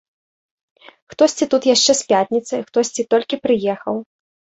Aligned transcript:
Хтосьці 1.13 1.47
тут 1.53 1.67
яшчэ 1.75 1.91
з 1.99 2.07
пятніцы, 2.13 2.55
хтосьці 2.71 3.05
толькі 3.13 3.39
прыехаў. 3.45 3.95